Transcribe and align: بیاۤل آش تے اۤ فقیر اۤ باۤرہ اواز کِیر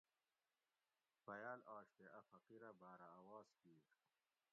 بیاۤل 1.25 1.61
آش 1.75 1.87
تے 1.97 2.05
اۤ 2.17 2.23
فقیر 2.29 2.61
اۤ 2.69 2.75
باۤرہ 2.79 3.07
اواز 3.19 3.47
کِیر 3.61 3.81